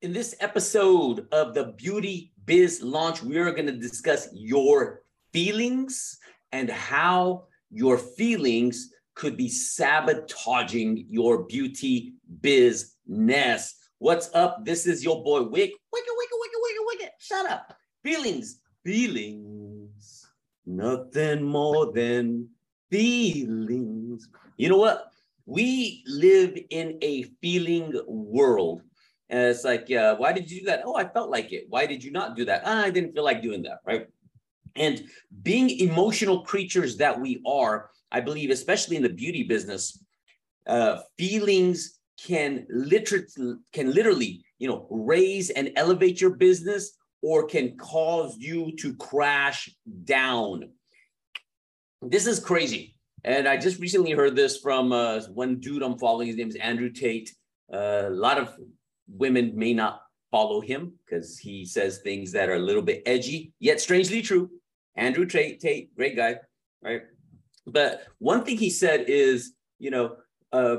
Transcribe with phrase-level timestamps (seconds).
[0.00, 5.02] In this episode of the Beauty Biz Launch, we are going to discuss your
[5.32, 6.20] feelings
[6.52, 13.74] and how your feelings could be sabotaging your beauty business.
[13.98, 14.64] What's up?
[14.64, 15.72] This is your boy Wick.
[15.92, 17.10] Wicket, wicket, wicket, wicket, wicket.
[17.18, 17.76] Shut up.
[18.04, 20.28] Feelings, feelings,
[20.64, 22.48] nothing more than
[22.88, 24.28] feelings.
[24.56, 25.10] You know what?
[25.44, 28.82] We live in a feeling world.
[29.30, 30.82] And it's like, yeah, why did you do that?
[30.84, 31.66] Oh, I felt like it.
[31.68, 32.62] Why did you not do that?
[32.64, 34.06] Ah, I didn't feel like doing that, right?
[34.76, 35.04] And
[35.42, 40.02] being emotional creatures that we are, I believe, especially in the beauty business,
[40.66, 43.26] uh, feelings can literally
[43.72, 49.70] can literally, you know, raise and elevate your business or can cause you to crash
[50.04, 50.70] down.
[52.02, 52.94] This is crazy.
[53.24, 56.28] And I just recently heard this from uh, one dude I'm following.
[56.28, 57.34] His name is Andrew Tate.
[57.72, 58.54] Uh, a lot of
[59.08, 63.52] women may not follow him because he says things that are a little bit edgy,
[63.58, 64.50] yet strangely true.
[64.96, 66.36] Andrew Tate, Tate, great guy,
[66.82, 67.02] right?
[67.66, 70.16] But one thing he said is, you know,
[70.52, 70.78] uh,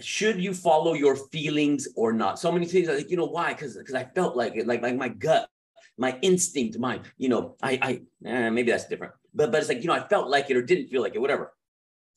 [0.00, 2.38] should you follow your feelings or not?
[2.38, 3.52] So many things, like, you know, why?
[3.52, 5.48] Because because I felt like it, like like my gut,
[5.96, 9.82] my instinct, my, you know, I I eh, maybe that's different, but but it's like
[9.82, 11.54] you know, I felt like it or didn't feel like it, whatever.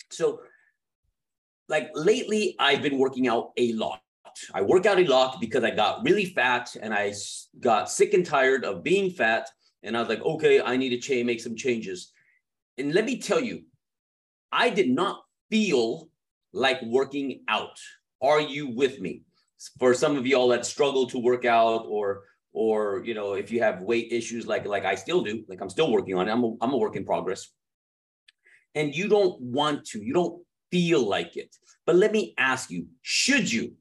[0.10, 0.42] So,
[1.68, 4.02] like lately, I've been working out a lot.
[4.54, 7.14] I work out a lot because I got really fat and I
[7.60, 9.48] got sick and tired of being fat.
[9.84, 12.12] And I was like, okay, I need to change, make some changes.
[12.78, 13.64] And let me tell you,
[14.52, 16.10] I did not feel
[16.54, 17.78] like working out.
[18.22, 19.24] Are you with me?
[19.80, 22.24] For some of y'all that struggle to work out or
[22.54, 25.70] or you know if you have weight issues like like I still do like I'm
[25.70, 27.48] still working on it I'm a, I'm a work in progress
[28.76, 32.88] and you don't want to you don't feel like it but let me ask you
[33.02, 33.74] should you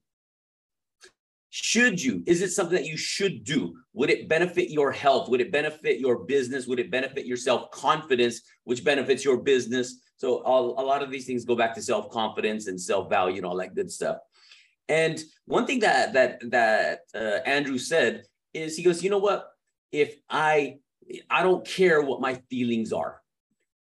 [1.60, 2.22] should you?
[2.24, 3.76] Is it something that you should do?
[3.92, 5.28] Would it benefit your health?
[5.28, 6.68] Would it benefit your business?
[6.68, 10.00] Would it benefit your self confidence, which benefits your business?
[10.18, 13.46] So, a lot of these things go back to self confidence and self value and
[13.46, 14.18] all that good stuff.
[14.88, 18.22] And one thing that that that uh, Andrew said
[18.54, 19.48] is he goes, you know what?
[19.90, 20.76] If I
[21.28, 23.20] I don't care what my feelings are.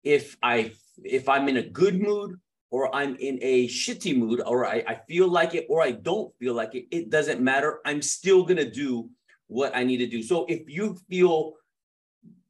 [0.04, 2.38] If I if I'm in a good mood
[2.74, 6.34] or I'm in a shitty mood, or I, I feel like it, or I don't
[6.40, 7.78] feel like it, it doesn't matter.
[7.84, 9.08] I'm still going to do
[9.46, 10.24] what I need to do.
[10.24, 11.52] So if you feel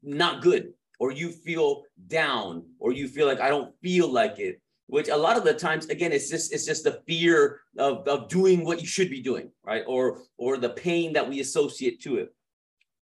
[0.02, 4.62] not good, or you feel down, or you feel like I don't feel like it,
[4.86, 8.30] which a lot of the times, again, it's just it's just the fear of, of
[8.30, 9.84] doing what you should be doing, right?
[9.86, 12.34] Or or the pain that we associate to it.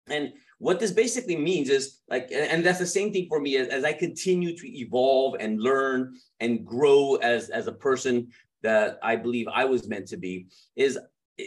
[0.09, 3.69] And what this basically means is like, and that's the same thing for me as,
[3.69, 8.29] as I continue to evolve and learn and grow as, as a person
[8.63, 10.47] that I believe I was meant to be,
[10.77, 10.99] is
[11.39, 11.45] eh,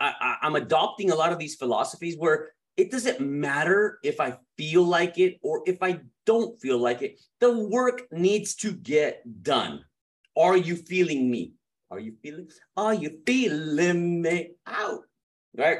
[0.00, 4.82] I, I'm adopting a lot of these philosophies where it doesn't matter if I feel
[4.82, 7.20] like it or if I don't feel like it.
[7.40, 9.84] The work needs to get done.
[10.36, 11.52] Are you feeling me?
[11.90, 12.48] Are you feeling?
[12.76, 15.02] Are you feeling me out?
[15.56, 15.78] Right?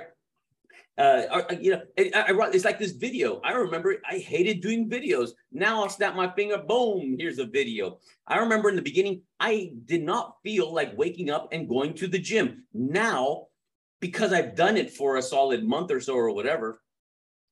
[0.98, 3.40] Uh, you know, I, I, it's like this video.
[3.42, 5.30] I remember I hated doing videos.
[5.50, 7.98] Now I'll snap my finger, boom, here's a video.
[8.26, 12.08] I remember in the beginning, I did not feel like waking up and going to
[12.08, 12.64] the gym.
[12.74, 13.46] Now,
[14.00, 16.82] because I've done it for a solid month or so or whatever,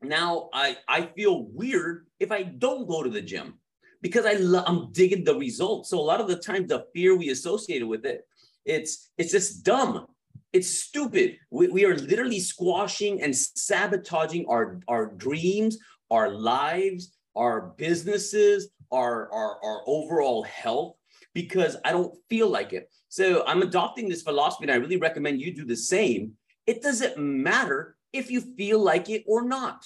[0.03, 3.55] now I, I feel weird if I don't go to the gym
[4.03, 5.91] because I lo- I'm digging the results.
[5.91, 8.27] So a lot of the times the fear we associated with it,
[8.65, 10.06] it's it's just dumb.
[10.53, 11.38] It's stupid.
[11.50, 15.78] We, we are literally squashing and sabotaging our, our dreams,
[16.11, 20.97] our lives, our businesses, our, our, our overall health
[21.34, 22.91] because I don't feel like it.
[23.09, 26.33] So I'm adopting this philosophy and I really recommend you do the same.
[26.67, 29.84] It doesn't matter if you feel like it or not.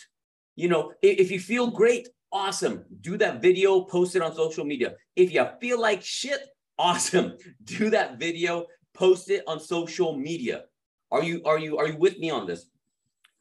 [0.56, 2.84] You know, if, if you feel great, awesome.
[3.00, 4.94] Do that video, post it on social media.
[5.16, 6.40] If you feel like shit,
[6.78, 7.36] awesome.
[7.64, 10.64] Do that video, post it on social media.
[11.10, 12.66] Are you are you are you with me on this?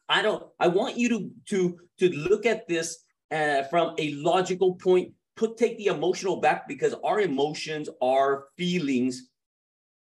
[0.08, 0.44] I don't.
[0.60, 5.12] I want you to to to look at this uh, from a logical point.
[5.36, 9.30] Put take the emotional back because our emotions, our feelings,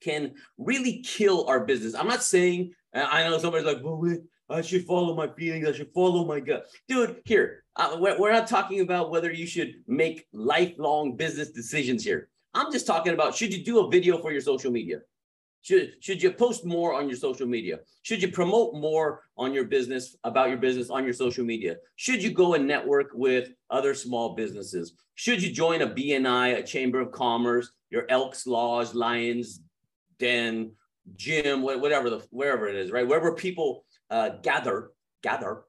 [0.02, 1.94] can really kill our business.
[1.94, 2.72] I'm not saying.
[2.94, 4.20] Uh, I know somebody's like, well, wait,
[4.50, 5.66] I should follow my feelings.
[5.66, 7.22] I should follow my gut, dude.
[7.24, 12.28] Here, uh, we're, we're not talking about whether you should make lifelong business decisions here.
[12.52, 14.98] I'm just talking about should you do a video for your social media?
[15.62, 17.78] Should, should you post more on your social media?
[18.02, 21.76] Should you promote more on your business, about your business on your social media?
[21.96, 24.94] Should you go and network with other small businesses?
[25.14, 29.60] Should you join a BNI, a Chamber of Commerce, your Elks Lodge, Lions
[30.18, 30.72] Den,
[31.16, 33.06] gym, whatever the wherever it is, right?
[33.06, 34.90] Wherever people uh, gather,
[35.22, 35.64] gather,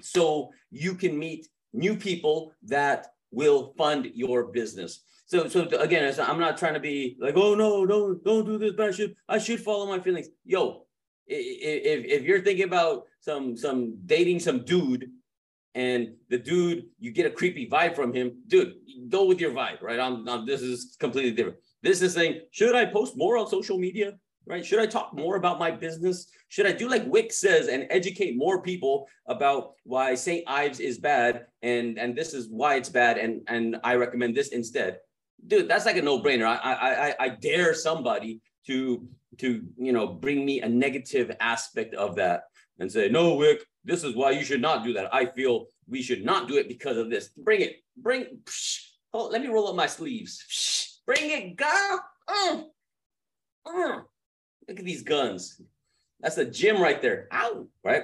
[0.00, 5.02] so you can meet new people that will fund your business.
[5.26, 8.72] So, so again, I'm not trying to be like, oh no, don't don't do this,
[8.78, 10.28] I should I should follow my feelings.
[10.44, 10.86] Yo,
[11.26, 15.10] if if you're thinking about some some dating some dude
[15.74, 18.74] and the dude you get a creepy vibe from him dude
[19.08, 19.98] go with your vibe right?
[19.98, 21.58] I'm, I'm, this is completely different.
[21.82, 24.14] This is saying should i post more on social media
[24.48, 24.64] right?
[24.64, 26.28] Should i talk more about my business?
[26.48, 30.44] Should i do like wick says and educate more people about why St.
[30.46, 34.48] Ives is bad and and this is why it's bad and and i recommend this
[34.48, 34.98] instead
[35.46, 36.46] dude that's like a no-brainer.
[36.46, 39.06] I i i, I dare somebody to
[39.38, 42.44] to you know bring me a negative aspect of that
[42.78, 45.14] and say no wick this is why you should not do that.
[45.14, 47.28] I feel we should not do it because of this.
[47.28, 47.76] Bring it.
[47.96, 48.80] Bring psh,
[49.14, 50.44] let me roll up my sleeves.
[50.50, 52.04] Psh, bring it girl.
[52.28, 52.64] Mm,
[53.68, 54.02] mm.
[54.68, 55.62] look at these guns.
[56.18, 57.28] That's a gym right there.
[57.32, 58.02] Ow right?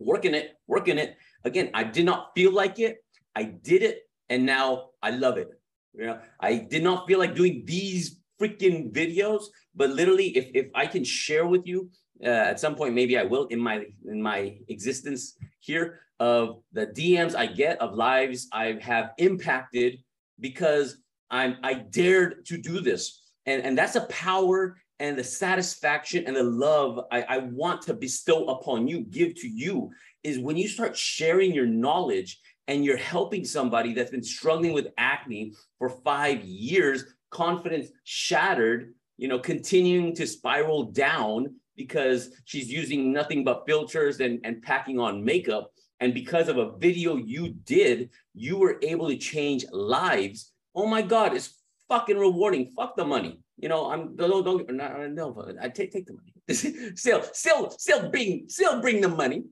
[0.00, 1.16] Working it working it.
[1.44, 2.98] Again i did not feel like it.
[3.34, 5.48] I did it and now i love it
[5.94, 9.44] you know i did not feel like doing these freaking videos
[9.74, 11.90] but literally if, if i can share with you
[12.24, 16.86] uh, at some point maybe i will in my in my existence here of the
[16.86, 19.98] dms i get of lives i have impacted
[20.40, 20.98] because
[21.30, 23.20] i'm i dared to do this.
[23.46, 27.94] And and that's a power and the satisfaction and the love I, I want to
[27.94, 29.90] bestow upon you give to you
[30.22, 34.88] is when you start sharing your knowledge and you're helping somebody that's been struggling with
[34.96, 43.12] acne for five years confidence shattered, you know, continuing to spiral down because she's using
[43.12, 45.72] nothing but filters and, and packing on makeup.
[46.00, 50.52] And because of a video you did, you were able to change lives.
[50.74, 52.66] Oh my God, it's fucking rewarding.
[52.76, 53.40] Fuck the money.
[53.56, 56.32] You know, I'm don't don't no, no I take take the money.
[56.96, 59.44] still, still, still bring still bring the money.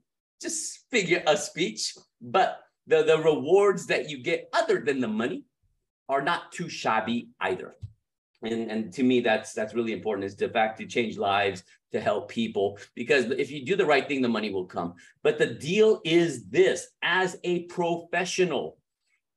[0.43, 5.45] Just figure a speech, but the the rewards that you get other than the money
[6.09, 7.77] are not too shabby either.
[8.43, 11.63] And, and to me, that's that's really important is the fact to change lives,
[11.93, 12.79] to help people.
[12.95, 14.95] Because if you do the right thing, the money will come.
[15.23, 18.79] But the deal is this as a professional,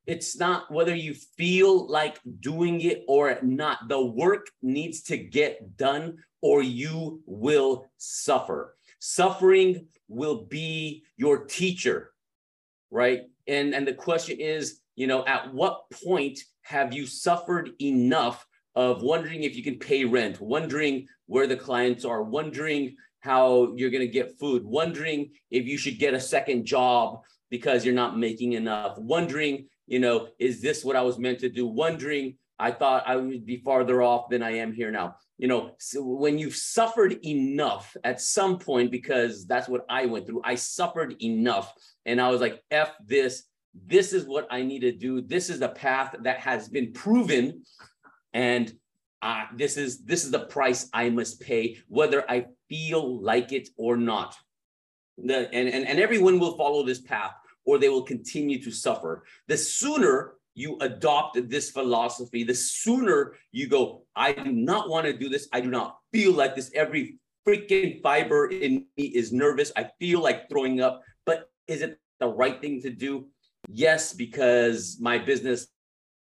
[0.06, 3.88] it's not whether you feel like doing it or not.
[3.88, 8.76] The work needs to get done or you will suffer.
[9.00, 12.14] Suffering will be your teacher,
[12.92, 13.22] right?
[13.48, 18.46] And, and the question is, you know, at what point have you suffered enough
[18.76, 23.90] of wondering if you can pay rent, wondering where the clients are, wondering how you're
[23.90, 28.18] going to get food, wondering if you should get a second job because you're not
[28.18, 31.68] making enough, wondering, you know, is this what I was meant to do?
[31.68, 35.16] Wondering, I thought I would be farther off than I am here now.
[35.44, 40.42] You know, when you've suffered enough at some point, because that's what I went through,
[40.46, 41.74] I suffered enough
[42.06, 43.44] and I was like, F this,
[43.86, 45.20] this is what I need to do.
[45.20, 47.64] This is the path that has been proven.
[48.32, 48.72] And
[49.22, 53.68] uh, this is this is the price I must pay, whether I feel like it
[53.76, 54.38] or not.
[55.18, 57.34] The, and, and, and everyone will follow this path
[57.66, 59.26] or they will continue to suffer.
[59.50, 65.14] The sooner you adopt this philosophy, the sooner you go, I do not want to
[65.14, 65.48] do this.
[65.52, 66.72] I do not feel like this.
[66.76, 67.18] Every
[67.48, 69.72] freaking fiber in me is nervous.
[69.76, 73.28] I feel like throwing up, but is it the right thing to do?
[73.68, 75.68] Yes, because my business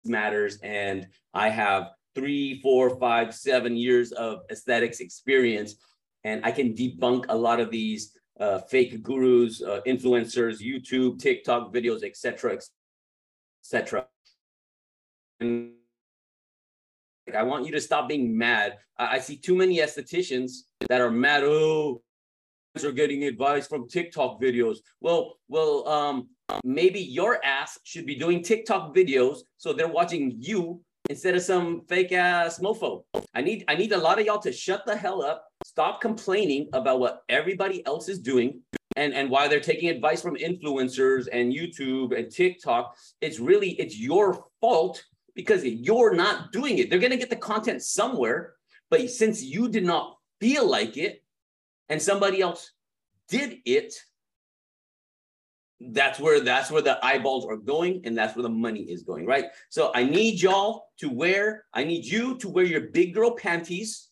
[0.05, 5.75] matters and I have three, four, five, seven years of aesthetics experience.
[6.23, 11.73] And I can debunk a lot of these uh, fake gurus, uh, influencers, YouTube, TikTok
[11.73, 12.57] videos, etc.,
[13.61, 14.07] etc.
[15.39, 15.71] And
[17.35, 18.77] I want you to stop being mad.
[18.97, 21.43] I, I see too many estheticians that are mad.
[21.43, 22.01] Oh,
[22.83, 24.77] are getting advice from TikTok videos.
[24.99, 26.29] Well, well, um,
[26.63, 31.83] maybe your ass should be doing TikTok videos so they're watching you instead of some
[31.87, 33.03] fake ass mofo.
[33.33, 36.69] I need I need a lot of y'all to shut the hell up, stop complaining
[36.73, 38.61] about what everybody else is doing
[38.95, 42.95] and and why they're taking advice from influencers and YouTube and TikTok.
[43.21, 45.03] It's really it's your fault
[45.35, 46.89] because you're not doing it.
[46.89, 48.53] They're going to get the content somewhere,
[48.89, 51.23] but since you did not feel like it
[51.89, 52.71] and somebody else
[53.29, 53.93] did it,
[55.91, 59.25] that's where that's where the eyeballs are going and that's where the money is going
[59.25, 59.45] right?
[59.67, 64.09] So i need y'all to wear i need you to wear your big girl panties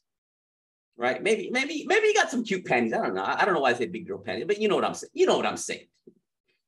[0.98, 1.24] right?
[1.24, 2.94] Maybe maybe maybe you got some cute panties.
[2.94, 3.24] I don't know.
[3.24, 5.12] I don't know why i say big girl panties but you know what i'm saying
[5.14, 5.88] you know what i'm saying.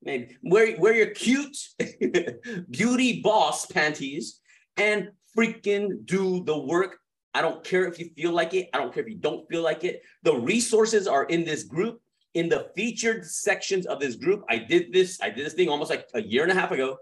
[0.02, 1.58] Maybe wear wear your cute
[2.70, 4.40] beauty boss panties
[4.78, 6.98] and freaking do the work
[7.34, 8.70] I don't care if you feel like it.
[8.74, 10.04] I don't care if you don't feel like it.
[10.22, 12.00] The resources are in this group,
[12.36, 14.44] in the featured sections of this group.
[14.50, 16.98] I did this, I did this thing almost like a year and a half ago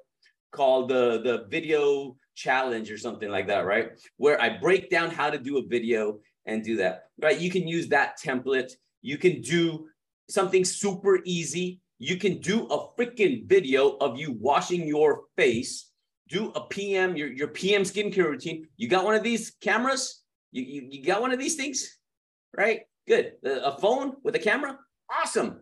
[0.52, 3.92] called the, the video challenge or something like that, right?
[4.18, 7.38] Where I break down how to do a video and do that, right?
[7.38, 8.72] You can use that template.
[9.02, 9.88] You can do
[10.30, 11.82] something super easy.
[12.00, 15.91] You can do a freaking video of you washing your face.
[16.32, 18.66] Do a PM, your, your PM skincare routine.
[18.78, 20.24] You got one of these cameras?
[20.54, 22.00] You, you, you got one of these things?
[22.58, 22.82] Right?
[23.06, 23.34] Good.
[23.44, 24.80] A phone with a camera?
[25.12, 25.60] Awesome.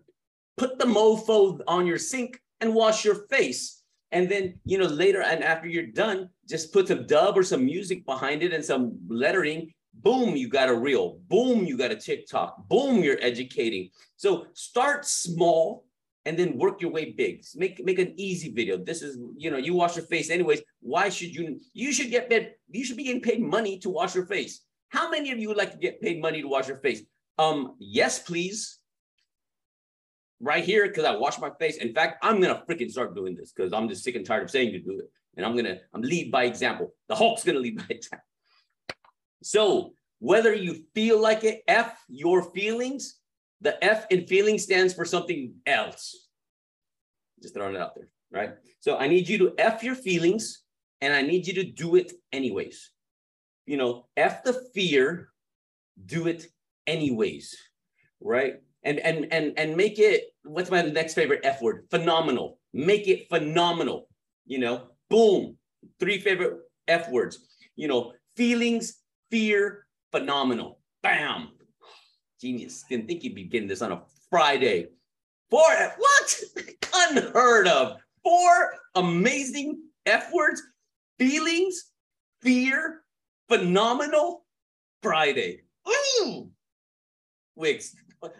[0.57, 3.81] Put the mofo on your sink and wash your face.
[4.11, 7.65] And then, you know, later and after you're done, just put some dub or some
[7.65, 11.95] music behind it and some lettering boom, you got a reel, boom, you got a
[11.95, 13.89] TikTok, boom, you're educating.
[14.17, 15.85] So start small
[16.25, 17.43] and then work your way big.
[17.55, 18.77] Make make an easy video.
[18.77, 20.61] This is, you know, you wash your face anyways.
[20.81, 21.59] Why should you?
[21.73, 22.51] You should get paid.
[22.69, 24.63] You should be getting paid money to wash your face.
[24.89, 27.01] How many of you would like to get paid money to wash your face?
[27.37, 28.77] Um, yes, please.
[30.41, 31.77] Right here, because I wash my face.
[31.77, 34.51] In fact, I'm gonna freaking start doing this because I'm just sick and tired of
[34.51, 35.11] saying to do it.
[35.35, 36.93] And I'm gonna I'm lead by example.
[37.07, 38.25] The Hulk's gonna lead by example.
[39.43, 43.19] So whether you feel like it, F your feelings,
[43.61, 46.27] the F in feeling stands for something else.
[47.41, 48.51] Just throwing it out there, right?
[48.79, 50.63] So I need you to F your feelings
[51.01, 52.91] and I need you to do it anyways.
[53.65, 55.29] You know, F the fear,
[56.05, 56.47] do it
[56.87, 57.55] anyways,
[58.19, 58.55] right?
[58.83, 61.85] And and and and make it what's my next favorite F word?
[61.91, 62.59] Phenomenal.
[62.73, 64.07] Make it phenomenal.
[64.45, 65.57] You know, boom.
[65.99, 67.39] Three favorite F words.
[67.75, 70.79] You know, feelings, fear, phenomenal.
[71.03, 71.49] Bam.
[72.39, 72.85] Genius.
[72.89, 74.87] Didn't think you'd be getting this on a Friday.
[75.49, 75.61] Four,
[75.97, 76.43] what?
[76.95, 77.97] Unheard of.
[78.23, 80.61] Four amazing F words,
[81.17, 81.91] feelings,
[82.41, 83.01] fear,
[83.47, 84.45] phenomenal,
[85.01, 85.61] Friday.
[85.87, 86.25] Mm.
[86.25, 86.49] Ooh.
[87.55, 87.95] Wicks.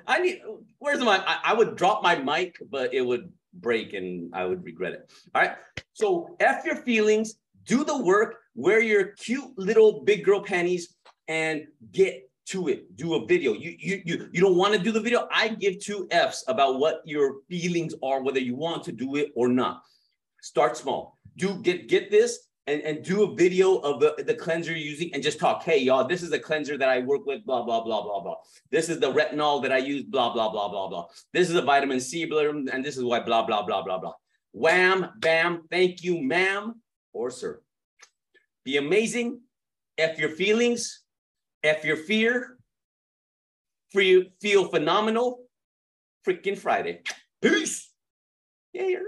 [0.08, 0.42] I need,
[0.80, 4.64] where's my, I, I would drop my mic, but it would break and I would
[4.64, 5.12] regret it.
[5.34, 5.56] All right.
[5.94, 10.96] So F your feelings, do the work, wear your cute little big girl panties
[11.28, 12.96] and get to it.
[12.96, 13.54] Do a video.
[13.54, 15.28] You you you, you don't want to do the video.
[15.32, 19.32] I give two F's about what your feelings are, whether you want to do it
[19.36, 19.84] or not.
[20.42, 21.18] Start small.
[21.38, 25.12] Do get get this and, and do a video of the, the cleanser you're using
[25.14, 27.84] and just talk, hey, y'all, this is the cleanser that I work with, blah, blah,
[27.84, 28.36] blah, blah, blah.
[28.70, 31.06] This is the retinol that I use, blah, blah, blah, blah, blah.
[31.34, 34.14] This is a vitamin C, and this is why, blah, blah, blah, blah, blah.
[34.52, 36.76] Wham, bam, thank you, ma'am
[37.12, 37.62] or sir.
[38.64, 39.42] Be amazing.
[39.98, 41.02] F your feelings.
[41.64, 42.58] F your fear.
[43.92, 45.46] Free, feel phenomenal.
[46.26, 47.02] Freaking Friday.
[47.42, 47.92] Peace.
[48.74, 49.00] Yeah.